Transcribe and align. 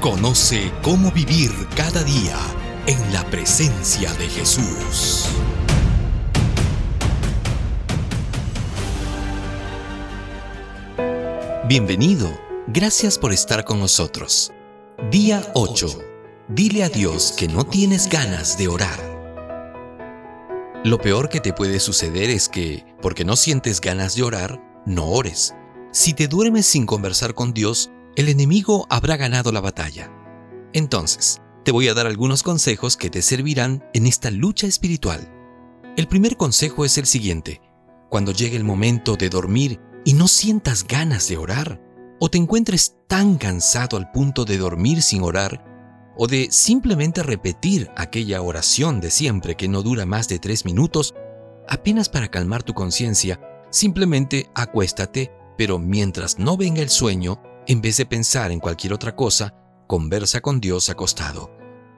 Conoce 0.00 0.70
cómo 0.82 1.10
vivir 1.10 1.50
cada 1.76 2.02
día 2.02 2.36
en 2.86 3.12
la 3.12 3.24
presencia 3.30 4.12
de 4.14 4.28
Jesús. 4.28 5.28
Bienvenido. 11.66 12.30
Gracias 12.66 13.18
por 13.18 13.32
estar 13.32 13.64
con 13.64 13.80
nosotros. 13.80 14.52
Día 15.10 15.50
8. 15.54 15.98
Dile 16.48 16.84
a 16.84 16.90
Dios 16.90 17.32
que 17.36 17.48
no 17.48 17.64
tienes 17.64 18.08
ganas 18.08 18.58
de 18.58 18.68
orar. 18.68 19.14
Lo 20.84 20.98
peor 20.98 21.30
que 21.30 21.40
te 21.40 21.54
puede 21.54 21.80
suceder 21.80 22.28
es 22.28 22.50
que, 22.50 22.84
porque 23.00 23.24
no 23.24 23.36
sientes 23.36 23.80
ganas 23.80 24.14
de 24.14 24.22
orar, 24.22 24.60
no 24.84 25.06
ores. 25.06 25.54
Si 25.92 26.12
te 26.12 26.28
duermes 26.28 26.66
sin 26.66 26.84
conversar 26.84 27.32
con 27.32 27.54
Dios, 27.54 27.90
el 28.16 28.28
enemigo 28.28 28.86
habrá 28.90 29.16
ganado 29.16 29.50
la 29.52 29.60
batalla. 29.60 30.10
Entonces, 30.72 31.40
te 31.64 31.72
voy 31.72 31.88
a 31.88 31.94
dar 31.94 32.06
algunos 32.06 32.42
consejos 32.42 32.96
que 32.96 33.10
te 33.10 33.22
servirán 33.22 33.84
en 33.94 34.06
esta 34.06 34.30
lucha 34.30 34.66
espiritual. 34.66 35.32
El 35.96 36.08
primer 36.08 36.36
consejo 36.36 36.84
es 36.84 36.98
el 36.98 37.06
siguiente. 37.06 37.60
Cuando 38.10 38.32
llegue 38.32 38.56
el 38.56 38.64
momento 38.64 39.16
de 39.16 39.30
dormir 39.30 39.80
y 40.04 40.12
no 40.12 40.28
sientas 40.28 40.86
ganas 40.86 41.28
de 41.28 41.36
orar, 41.36 41.80
o 42.20 42.28
te 42.28 42.38
encuentres 42.38 42.96
tan 43.08 43.36
cansado 43.36 43.96
al 43.96 44.10
punto 44.10 44.44
de 44.44 44.58
dormir 44.58 45.02
sin 45.02 45.22
orar, 45.22 45.64
o 46.16 46.26
de 46.26 46.48
simplemente 46.50 47.22
repetir 47.22 47.90
aquella 47.96 48.40
oración 48.42 49.00
de 49.00 49.10
siempre 49.10 49.56
que 49.56 49.68
no 49.68 49.82
dura 49.82 50.06
más 50.06 50.28
de 50.28 50.38
tres 50.38 50.64
minutos, 50.64 51.14
apenas 51.68 52.08
para 52.08 52.28
calmar 52.28 52.62
tu 52.62 52.74
conciencia, 52.74 53.40
simplemente 53.70 54.48
acuéstate, 54.54 55.32
pero 55.58 55.78
mientras 55.78 56.38
no 56.38 56.56
venga 56.56 56.82
el 56.82 56.90
sueño, 56.90 57.40
en 57.66 57.80
vez 57.80 57.96
de 57.96 58.06
pensar 58.06 58.50
en 58.50 58.60
cualquier 58.60 58.92
otra 58.92 59.14
cosa, 59.16 59.54
conversa 59.86 60.40
con 60.40 60.60
Dios 60.60 60.88
acostado. 60.90 61.50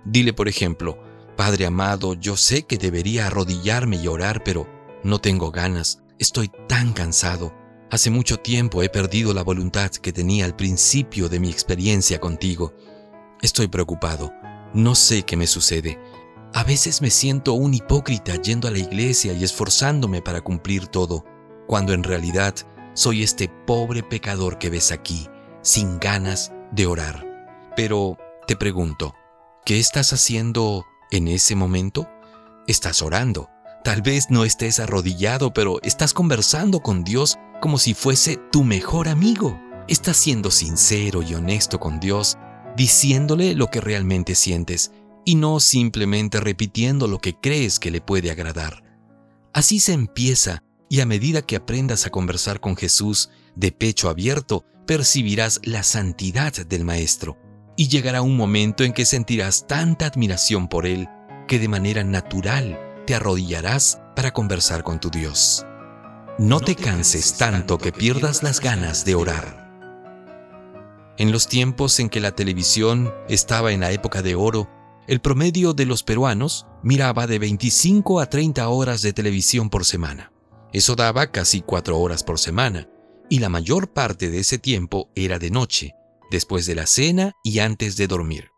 Dile, 0.05 0.33
por 0.33 0.48
ejemplo, 0.48 0.98
Padre 1.36 1.67
amado, 1.67 2.14
yo 2.14 2.36
sé 2.36 2.62
que 2.62 2.78
debería 2.78 3.27
arrodillarme 3.27 3.97
y 3.97 4.09
orar, 4.09 4.42
pero 4.42 4.67
no 5.05 5.20
tengo 5.20 5.50
ganas, 5.50 6.03
estoy 6.19 6.50
tan 6.67 6.94
cansado. 6.94 7.55
Hace 7.91 8.11
mucho 8.11 8.39
tiempo 8.39 8.83
he 8.83 8.89
perdido 8.89 9.34
la 9.34 9.42
voluntad 9.42 9.91
que 9.91 10.12
tenía 10.12 10.47
al 10.47 10.56
principio 10.56 11.28
de 11.28 11.39
mi 11.39 11.50
experiencia 11.50 12.19
contigo. 12.20 12.72
Estoy 13.42 13.69
preocupado, 13.69 14.33
no 14.72 14.94
sé 14.94 15.25
qué 15.25 15.37
me 15.37 15.47
sucede. 15.47 16.00
A 16.55 16.64
veces 16.64 17.03
me 17.03 17.11
siento 17.11 17.53
un 17.53 17.75
hipócrita 17.75 18.41
yendo 18.41 18.67
a 18.67 18.70
la 18.70 18.78
iglesia 18.78 19.34
y 19.34 19.44
esforzándome 19.44 20.22
para 20.22 20.41
cumplir 20.41 20.87
todo, 20.87 21.25
cuando 21.67 21.92
en 21.92 22.03
realidad 22.03 22.55
soy 22.94 23.22
este 23.22 23.48
pobre 23.67 24.03
pecador 24.03 24.59
que 24.59 24.70
ves 24.70 24.91
aquí, 24.91 25.28
sin 25.67 25.98
ganas 25.98 26.53
de 26.70 26.86
orar. 26.86 27.27
Pero 27.75 28.17
te 28.47 28.55
pregunto, 28.55 29.17
¿qué 29.64 29.81
estás 29.81 30.12
haciendo 30.12 30.86
en 31.11 31.27
ese 31.27 31.56
momento? 31.56 32.09
Estás 32.69 33.03
orando. 33.03 33.50
Tal 33.83 34.00
vez 34.00 34.31
no 34.31 34.44
estés 34.44 34.78
arrodillado, 34.78 35.53
pero 35.53 35.83
estás 35.83 36.14
conversando 36.14 36.81
con 36.81 37.03
Dios 37.03 37.37
como 37.60 37.78
si 37.78 37.94
fuese 37.94 38.38
tu 38.53 38.62
mejor 38.62 39.09
amigo. 39.09 39.60
Estás 39.88 40.16
siendo 40.16 40.53
sincero 40.53 41.22
y 41.22 41.34
honesto 41.34 41.81
con 41.81 41.99
Dios, 41.99 42.38
diciéndole 42.76 43.56
lo 43.56 43.66
que 43.66 43.81
realmente 43.81 44.37
sientes 44.37 44.93
y 45.25 45.34
no 45.34 45.59
simplemente 45.59 46.38
repitiendo 46.38 47.09
lo 47.09 47.19
que 47.19 47.34
crees 47.34 47.81
que 47.81 47.91
le 47.91 48.00
puede 48.00 48.31
agradar. 48.31 48.84
Así 49.53 49.81
se 49.81 49.94
empieza 49.94 50.62
y 50.88 51.00
a 51.00 51.06
medida 51.06 51.43
que 51.43 51.56
aprendas 51.56 52.06
a 52.06 52.10
conversar 52.10 52.60
con 52.60 52.76
Jesús 52.76 53.31
de 53.56 53.72
pecho 53.72 54.09
abierto, 54.09 54.65
percibirás 54.87 55.61
la 55.65 55.83
santidad 55.83 56.53
del 56.53 56.84
Maestro 56.84 57.37
y 57.77 57.89
llegará 57.89 58.22
un 58.22 58.37
momento 58.37 58.84
en 58.84 58.93
que 58.93 59.05
sentirás 59.05 59.67
tanta 59.67 60.06
admiración 60.06 60.69
por 60.69 60.87
Él 60.87 61.09
que 61.49 61.59
de 61.59 61.69
manera 61.69 62.05
natural 62.05 62.78
te 63.06 63.15
arrodillarás 63.15 64.00
para 64.15 64.33
conversar 64.33 64.83
con 64.83 65.00
tu 65.00 65.11
Dios. 65.11 65.67
No 66.39 66.61
te 66.61 66.75
canses 66.75 67.37
tanto 67.39 67.78
que 67.78 67.93
pierdas 67.93 68.43
las 68.43 68.61
ganas 68.61 69.05
de 69.05 69.15
orar. 69.15 69.67
En 71.19 71.33
los 71.33 71.49
tiempos 71.49 71.99
en 71.99 72.11
que 72.11 72.21
la 72.21 72.33
televisión 72.33 73.12
estaba 73.28 73.73
en 73.73 73.81
la 73.81 73.91
época 73.91 74.21
de 74.23 74.34
oro, 74.34 74.69
el 75.06 75.21
promedio 75.21 75.73
de 75.73 75.87
los 75.87 76.03
peruanos 76.03 76.67
miraba 76.83 77.27
de 77.27 77.38
25 77.38 78.21
a 78.21 78.28
30 78.28 78.69
horas 78.69 79.03
de 79.03 79.12
televisión 79.12 79.71
por 79.71 79.84
semana. 79.84 80.33
Eso 80.73 80.94
daba 80.94 81.28
casi 81.28 81.62
4 81.62 81.99
horas 81.99 82.23
por 82.23 82.38
semana, 82.38 82.88
y 83.28 83.38
la 83.38 83.48
mayor 83.48 83.92
parte 83.92 84.31
de 84.31 84.41
ese 84.41 84.59
tiempo 84.59 85.10
era 85.14 85.38
de 85.38 85.50
noche, 85.50 85.94
después 86.31 86.66
de 86.66 86.75
la 86.75 86.87
cena 86.87 87.32
y 87.42 87.59
antes 87.59 87.97
de 87.97 88.06
dormir. 88.06 88.50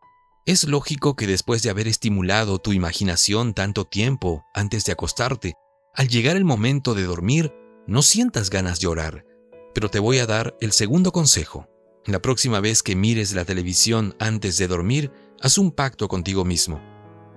Es 0.47 0.65
lógico 0.65 1.15
que 1.15 1.27
después 1.27 1.63
de 1.63 1.71
haber 1.71 1.89
estimulado 1.89 2.59
tu 2.59 2.73
imaginación 2.73 3.55
tanto 3.55 3.85
tiempo 3.85 4.45
antes 4.55 4.85
de 4.85 4.93
acostarte, 4.93 5.55
al 5.95 6.09
llegar 6.09 6.37
el 6.37 6.45
momento 6.45 6.95
de 6.95 7.03
dormir, 7.03 7.53
no 7.87 8.03
sientas 8.03 8.51
ganas 8.51 8.81
de 8.81 8.87
orar, 8.87 9.27
pero 9.75 9.91
te 9.91 9.99
voy 9.99 10.19
a 10.19 10.27
dar 10.27 10.57
el 10.61 10.73
segundo 10.73 11.13
consejo. 11.13 11.69
La 12.07 12.23
próxima 12.23 12.61
vez 12.61 12.83
que 12.83 12.97
mires 12.97 13.35
la 13.35 13.45
televisión 13.45 14.17
antes 14.19 14.57
de 14.57 14.69
dormir, 14.69 15.13
haz 15.43 15.59
un 15.59 15.71
pacto 15.71 16.09
contigo 16.09 16.45
mismo. 16.45 16.81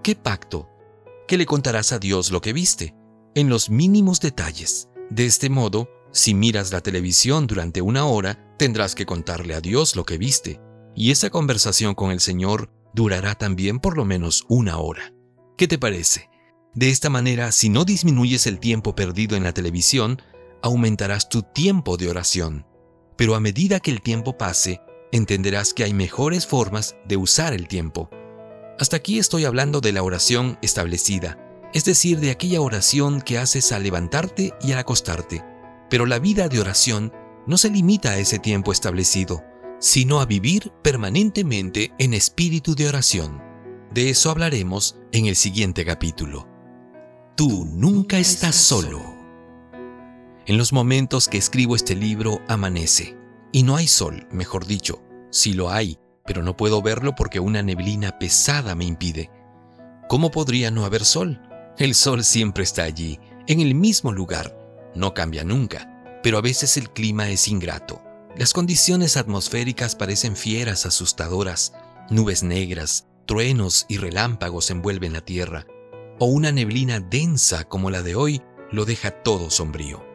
¿Qué 0.04 0.16
pacto? 0.16 0.70
Que 1.28 1.38
le 1.38 1.46
contarás 1.46 1.92
a 1.92 2.00
Dios 2.00 2.32
lo 2.32 2.40
que 2.42 2.54
viste, 2.54 2.96
en 3.36 3.50
los 3.50 3.70
mínimos 3.70 4.20
detalles. 4.22 4.88
De 5.10 5.26
este 5.26 5.50
modo, 5.50 5.90
si 6.12 6.34
miras 6.34 6.72
la 6.72 6.82
televisión 6.82 7.48
durante 7.48 7.82
una 7.82 8.06
hora, 8.06 8.56
tendrás 8.58 8.96
que 8.96 9.06
contarle 9.06 9.54
a 9.54 9.62
Dios 9.62 9.96
lo 9.96 10.06
que 10.06 10.18
viste, 10.18 10.60
y 10.96 11.12
esa 11.12 11.30
conversación 11.30 11.96
con 11.96 12.12
el 12.12 12.20
Señor 12.20 12.70
durará 12.94 13.36
también 13.36 13.80
por 13.80 13.96
lo 13.96 14.06
menos 14.06 14.44
una 14.50 14.78
hora. 14.78 15.14
¿Qué 15.58 15.68
te 15.68 15.78
parece? 15.78 16.30
De 16.74 16.90
esta 16.90 17.10
manera, 17.10 17.52
si 17.52 17.70
no 17.70 17.86
disminuyes 17.86 18.48
el 18.48 18.60
tiempo 18.60 18.96
perdido 18.96 19.36
en 19.36 19.44
la 19.44 19.54
televisión, 19.54 20.22
aumentarás 20.62 21.30
tu 21.30 21.44
tiempo 21.44 21.98
de 21.98 22.10
oración. 22.10 22.66
Pero 23.18 23.36
a 23.36 23.40
medida 23.40 23.80
que 23.80 23.92
el 23.92 24.02
tiempo 24.02 24.38
pase, 24.38 24.82
entenderás 25.12 25.74
que 25.74 25.84
hay 25.84 25.94
mejores 25.94 26.48
formas 26.48 26.96
de 27.06 27.18
usar 27.18 27.54
el 27.54 27.68
tiempo. 27.68 28.10
Hasta 28.80 28.98
aquí 28.98 29.20
estoy 29.20 29.46
hablando 29.46 29.82
de 29.82 29.92
la 29.92 30.04
oración 30.04 30.58
establecida, 30.62 31.38
es 31.74 31.86
decir, 31.86 32.20
de 32.20 32.32
aquella 32.32 32.62
oración 32.62 33.22
que 33.22 33.38
haces 33.38 33.72
al 33.72 33.84
levantarte 33.84 34.54
y 34.62 34.72
al 34.72 34.80
acostarte. 34.80 35.51
Pero 35.92 36.06
la 36.06 36.20
vida 36.20 36.48
de 36.48 36.62
oración 36.62 37.12
no 37.46 37.58
se 37.58 37.70
limita 37.70 38.12
a 38.12 38.18
ese 38.18 38.40
tiempo 38.40 38.72
establecido, 38.72 39.44
sino 39.78 40.22
a 40.22 40.26
vivir 40.26 40.72
permanentemente 40.82 41.92
en 42.00 42.14
espíritu 42.14 42.76
de 42.76 42.88
oración. 42.88 43.44
De 43.94 44.10
eso 44.10 44.32
hablaremos 44.32 44.98
en 45.12 45.26
el 45.26 45.36
siguiente 45.36 45.84
capítulo. 45.84 46.48
Tú 47.36 47.66
nunca 47.66 48.20
estás 48.20 48.56
solo. 48.56 49.02
En 50.46 50.58
los 50.58 50.72
momentos 50.72 51.28
que 51.28 51.38
escribo 51.38 51.76
este 51.76 51.94
libro 51.94 52.42
amanece, 52.48 53.18
y 53.52 53.64
no 53.64 53.76
hay 53.76 53.88
sol, 53.88 54.28
mejor 54.32 54.66
dicho, 54.66 55.04
sí 55.30 55.52
lo 55.52 55.72
hay, 55.72 56.00
pero 56.26 56.42
no 56.42 56.56
puedo 56.56 56.82
verlo 56.82 57.16
porque 57.16 57.42
una 57.42 57.64
neblina 57.64 58.18
pesada 58.18 58.76
me 58.76 58.86
impide. 58.86 59.30
¿Cómo 60.08 60.32
podría 60.32 60.72
no 60.72 60.86
haber 60.86 61.04
sol? 61.04 61.42
El 61.78 61.96
sol 61.96 62.24
siempre 62.24 62.64
está 62.64 62.84
allí, 62.84 63.20
en 63.48 63.60
el 63.60 63.76
mismo 63.76 64.14
lugar, 64.14 64.61
no 64.96 65.14
cambia 65.14 65.44
nunca, 65.44 66.20
pero 66.24 66.38
a 66.38 66.42
veces 66.42 66.78
el 66.78 66.90
clima 66.90 67.30
es 67.30 67.48
ingrato. 67.48 68.02
Las 68.36 68.54
condiciones 68.54 69.18
atmosféricas 69.18 69.96
parecen 69.96 70.36
fieras 70.36 70.86
asustadoras, 70.86 71.74
nubes 72.10 72.44
negras, 72.44 73.08
truenos 73.26 73.86
y 73.90 73.98
relámpagos 73.98 74.70
envuelven 74.72 75.14
la 75.14 75.22
tierra, 75.22 75.66
o 76.20 76.26
una 76.26 76.52
neblina 76.52 77.00
densa 77.00 77.66
como 77.66 77.90
la 77.90 78.02
de 78.02 78.16
hoy 78.16 78.42
lo 78.72 78.86
deja 78.86 79.12
todo 79.12 79.50
sombrío. 79.50 80.06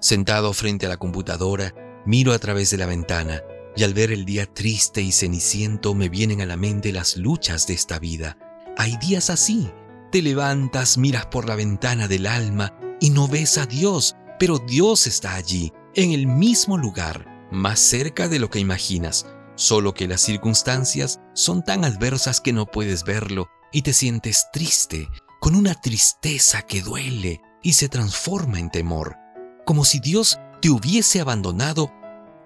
Sentado 0.00 0.52
frente 0.52 0.86
a 0.86 0.88
la 0.88 0.96
computadora, 0.96 1.74
miro 2.06 2.32
a 2.32 2.38
través 2.38 2.70
de 2.70 2.78
la 2.78 2.86
ventana 2.86 3.42
y 3.76 3.84
al 3.84 3.94
ver 3.94 4.12
el 4.12 4.24
día 4.24 4.46
triste 4.46 5.02
y 5.02 5.12
ceniciento 5.12 5.94
me 5.94 6.08
vienen 6.08 6.40
a 6.40 6.46
la 6.46 6.56
mente 6.56 6.92
las 6.92 7.16
luchas 7.16 7.66
de 7.66 7.74
esta 7.74 7.98
vida. 7.98 8.38
Hay 8.76 8.96
días 8.96 9.30
así. 9.30 9.70
Te 10.10 10.22
levantas, 10.22 10.96
miras 10.96 11.26
por 11.26 11.46
la 11.46 11.54
ventana 11.54 12.08
del 12.08 12.26
alma 12.26 12.72
y 13.00 13.10
no 13.10 13.28
ves 13.28 13.58
a 13.58 13.66
Dios, 13.66 14.16
pero 14.38 14.58
Dios 14.58 15.06
está 15.06 15.34
allí, 15.34 15.72
en 15.94 16.12
el 16.12 16.26
mismo 16.26 16.78
lugar, 16.78 17.26
más 17.50 17.80
cerca 17.80 18.28
de 18.28 18.38
lo 18.38 18.50
que 18.50 18.58
imaginas, 18.58 19.26
solo 19.56 19.94
que 19.94 20.06
las 20.06 20.20
circunstancias 20.20 21.20
son 21.34 21.64
tan 21.64 21.84
adversas 21.84 22.40
que 22.40 22.52
no 22.52 22.66
puedes 22.66 23.04
verlo 23.04 23.48
y 23.72 23.82
te 23.82 23.92
sientes 23.92 24.46
triste, 24.52 25.08
con 25.40 25.54
una 25.54 25.74
tristeza 25.74 26.62
que 26.62 26.82
duele 26.82 27.40
y 27.62 27.72
se 27.72 27.88
transforma 27.88 28.58
en 28.58 28.70
temor, 28.70 29.16
como 29.64 29.84
si 29.84 30.00
Dios 30.00 30.38
te 30.60 30.70
hubiese 30.70 31.20
abandonado 31.20 31.92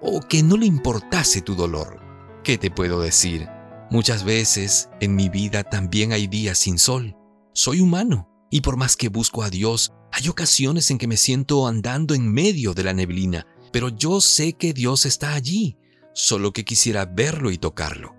o 0.00 0.20
que 0.20 0.42
no 0.42 0.56
le 0.56 0.66
importase 0.66 1.42
tu 1.42 1.54
dolor. 1.54 2.00
¿Qué 2.42 2.58
te 2.58 2.70
puedo 2.70 3.00
decir? 3.00 3.48
Muchas 3.90 4.24
veces 4.24 4.88
en 5.00 5.14
mi 5.14 5.28
vida 5.28 5.62
también 5.62 6.12
hay 6.12 6.26
días 6.26 6.58
sin 6.58 6.78
sol. 6.78 7.16
Soy 7.52 7.80
humano 7.80 8.28
y 8.50 8.62
por 8.62 8.76
más 8.76 8.96
que 8.96 9.08
busco 9.08 9.42
a 9.42 9.50
Dios, 9.50 9.92
hay 10.12 10.28
ocasiones 10.28 10.90
en 10.90 10.98
que 10.98 11.08
me 11.08 11.16
siento 11.16 11.66
andando 11.66 12.14
en 12.14 12.30
medio 12.30 12.74
de 12.74 12.84
la 12.84 12.92
neblina, 12.92 13.46
pero 13.72 13.88
yo 13.88 14.20
sé 14.20 14.52
que 14.52 14.74
Dios 14.74 15.06
está 15.06 15.32
allí, 15.32 15.78
solo 16.12 16.52
que 16.52 16.64
quisiera 16.64 17.06
verlo 17.06 17.50
y 17.50 17.56
tocarlo. 17.56 18.14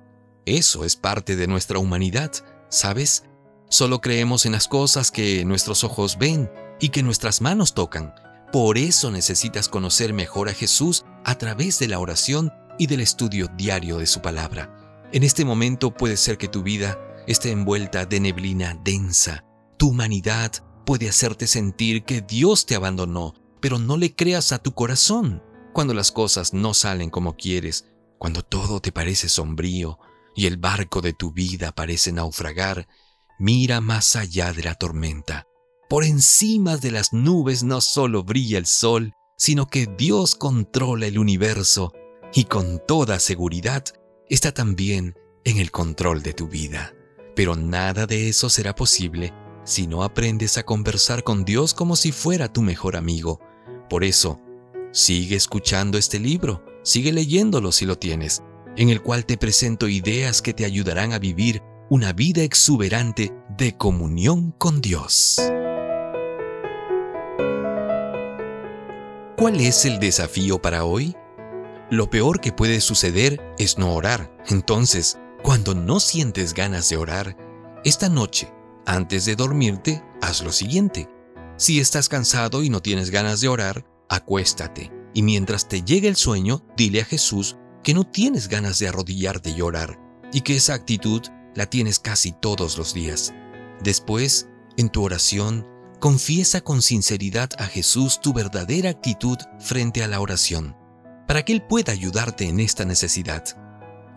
Eso 0.46 0.86
es 0.86 0.96
parte 0.96 1.36
de 1.36 1.48
nuestra 1.48 1.78
humanidad, 1.78 2.32
¿sabes? 2.70 3.26
Solo 3.70 4.02
creemos 4.02 4.46
en 4.46 4.54
las 4.54 4.68
cosas 4.68 5.12
que 5.12 5.46
nuestros 5.46 5.84
ojos 5.84 6.18
ven 6.18 6.50
y 6.80 6.90
que 6.90 7.04
nuestras 7.04 7.42
manos 7.42 7.76
tocan. 7.76 8.14
Por 8.52 8.78
eso 8.78 9.12
necesitas 9.12 9.70
conocer 9.70 10.14
mejor 10.14 10.50
a 10.50 10.54
Jesús 10.54 11.06
a 11.24 11.38
través 11.38 11.78
de 11.80 11.88
la 11.88 12.00
oración 12.00 12.52
y 12.80 12.88
del 12.88 13.02
estudio 13.02 13.48
diario 13.56 14.00
de 14.00 14.08
su 14.08 14.22
palabra. 14.22 15.04
En 15.12 15.24
este 15.24 15.46
momento 15.46 15.94
puede 15.94 16.18
ser 16.18 16.40
que 16.40 16.48
tu 16.48 16.64
vida 16.64 16.98
esté 17.28 17.52
envuelta 17.52 18.06
de 18.06 18.20
neblina 18.20 18.80
densa. 18.84 19.46
Tu 19.78 19.90
humanidad 19.90 20.52
puede 20.86 21.10
hacerte 21.10 21.48
sentir 21.48 22.04
que 22.04 22.22
Dios 22.22 22.66
te 22.66 22.76
abandonó, 22.76 23.34
pero 23.60 23.80
no 23.80 23.98
le 23.98 24.16
creas 24.16 24.52
a 24.52 24.60
tu 24.60 24.74
corazón. 24.74 25.44
Cuando 25.74 25.94
las 25.94 26.12
cosas 26.12 26.54
no 26.54 26.74
salen 26.74 27.10
como 27.10 27.36
quieres, 27.36 27.86
cuando 28.18 28.44
todo 28.44 28.80
te 28.80 28.92
parece 28.92 29.30
sombrío 29.30 30.00
y 30.36 30.46
el 30.46 30.58
barco 30.58 31.02
de 31.02 31.14
tu 31.14 31.32
vida 31.32 31.72
parece 31.72 32.12
naufragar, 32.12 32.88
mira 33.40 33.82
más 33.82 34.16
allá 34.16 34.54
de 34.54 34.64
la 34.64 34.76
tormenta. 34.76 35.48
Por 35.90 36.04
encima 36.04 36.78
de 36.78 36.92
las 36.92 37.14
nubes 37.14 37.64
no 37.64 37.82
solo 37.82 38.24
brilla 38.24 38.58
el 38.58 38.66
sol, 38.66 39.14
sino 39.38 39.68
que 39.68 39.88
Dios 39.98 40.36
controla 40.36 41.08
el 41.08 41.20
universo 41.20 41.94
y 42.34 42.46
con 42.46 42.82
toda 42.86 43.20
seguridad 43.20 43.84
está 44.30 44.54
también 44.54 45.16
en 45.44 45.58
el 45.58 45.72
control 45.72 46.24
de 46.24 46.34
tu 46.34 46.48
vida. 46.48 46.94
Pero 47.36 47.56
nada 47.56 48.06
de 48.06 48.30
eso 48.30 48.50
será 48.50 48.76
posible 48.76 49.34
si 49.64 49.88
no 49.88 50.04
aprendes 50.04 50.58
a 50.58 50.64
conversar 50.64 51.24
con 51.24 51.46
Dios 51.46 51.74
como 51.74 51.96
si 51.96 52.12
fuera 52.12 52.52
tu 52.52 52.62
mejor 52.62 52.96
amigo. 52.96 53.40
Por 53.90 54.04
eso, 54.04 54.40
sigue 54.92 55.36
escuchando 55.36 55.98
este 55.98 56.20
libro, 56.20 56.64
sigue 56.84 57.12
leyéndolo 57.12 57.72
si 57.72 57.86
lo 57.86 57.98
tienes, 57.98 58.44
en 58.76 58.90
el 58.90 59.02
cual 59.02 59.26
te 59.26 59.38
presento 59.38 59.88
ideas 59.88 60.42
que 60.42 60.54
te 60.54 60.66
ayudarán 60.66 61.14
a 61.14 61.20
vivir 61.20 61.62
una 61.90 62.14
vida 62.14 62.42
exuberante 62.44 63.34
de 63.58 63.78
comunión 63.78 64.52
con 64.58 64.82
Dios. 64.82 65.42
¿Cuál 69.38 69.60
es 69.60 69.86
el 69.86 70.00
desafío 70.00 70.62
para 70.62 70.86
hoy? 70.86 71.16
Lo 71.90 72.10
peor 72.10 72.40
que 72.40 72.52
puede 72.52 72.80
suceder 72.82 73.54
es 73.58 73.78
no 73.78 73.94
orar. 73.94 74.32
Entonces, 74.48 75.20
cuando 75.44 75.76
no 75.76 76.00
sientes 76.00 76.54
ganas 76.54 76.90
de 76.90 76.98
orar, 76.98 77.36
esta 77.84 78.10
noche, 78.10 78.52
antes 78.86 79.26
de 79.26 79.36
dormirte, 79.36 80.04
haz 80.22 80.42
lo 80.42 80.52
siguiente. 80.52 81.10
Si 81.58 81.80
estás 81.80 82.10
cansado 82.10 82.64
y 82.64 82.70
no 82.70 82.82
tienes 82.82 83.10
ganas 83.10 83.42
de 83.42 83.48
orar, 83.48 83.86
acuéstate 84.10 84.92
y 85.14 85.22
mientras 85.22 85.68
te 85.68 85.84
llegue 85.84 86.08
el 86.08 86.16
sueño, 86.16 86.66
dile 86.76 87.02
a 87.02 87.06
Jesús 87.06 87.58
que 87.84 87.94
no 87.94 88.04
tienes 88.04 88.48
ganas 88.48 88.80
de 88.80 88.88
arrodillarte 88.88 89.52
y 89.52 89.56
llorar 89.56 90.00
y 90.32 90.42
que 90.42 90.56
esa 90.56 90.74
actitud 90.74 91.22
la 91.56 91.68
tienes 91.68 92.00
casi 92.00 92.32
todos 92.32 92.78
los 92.78 92.94
días. 92.94 93.34
Después, 93.84 94.48
en 94.78 94.90
tu 94.90 95.04
oración, 95.04 95.68
confiesa 96.00 96.62
con 96.62 96.82
sinceridad 96.82 97.52
a 97.60 97.66
Jesús 97.66 98.20
tu 98.20 98.34
verdadera 98.34 98.90
actitud 98.90 99.38
frente 99.60 100.04
a 100.04 100.08
la 100.08 100.20
oración, 100.20 100.76
para 101.28 101.44
que 101.46 101.54
Él 101.54 101.62
pueda 101.62 101.94
ayudarte 101.94 102.46
en 102.46 102.60
esta 102.60 102.84
necesidad. 102.84 103.44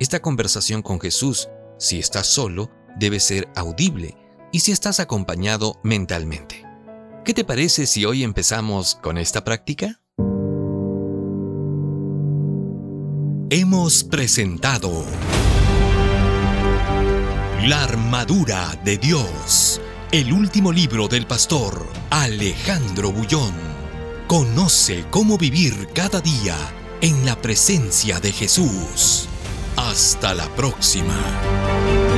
Esta 0.01 0.21
conversación 0.21 0.83
con 0.83 0.99
Jesús, 0.99 1.49
si 1.79 1.99
estás 1.99 2.27
solo, 2.27 2.71
debe 2.99 3.21
ser 3.21 3.49
audible 3.55 4.17
y 4.57 4.61
si 4.61 4.73
estás 4.73 5.01
acompañado 5.01 5.79
mentalmente. 5.83 6.65
¿Qué 7.27 7.35
te 7.35 7.45
parece 7.45 7.87
si 7.87 8.07
hoy 8.07 8.25
empezamos 8.25 8.95
con 8.95 9.19
esta 9.19 9.45
práctica? 9.45 10.01
Hemos 13.51 14.03
presentado 14.05 15.05
La 17.67 17.85
armadura 17.85 18.81
de 18.83 18.97
Dios, 18.97 19.79
el 20.11 20.33
último 20.33 20.73
libro 20.73 21.07
del 21.07 21.27
pastor 21.27 21.87
Alejandro 22.09 23.13
Bullón. 23.13 23.53
Conoce 24.27 25.05
cómo 25.11 25.37
vivir 25.37 25.89
cada 25.93 26.23
día 26.23 26.57
en 27.03 27.27
la 27.27 27.37
presencia 27.43 28.21
de 28.21 28.33
Jesús. 28.33 29.29
Hasta 29.77 30.33
la 30.33 30.49
próxima. 30.55 32.16